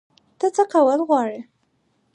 [0.39, 1.39] ته څه کول غواړې؟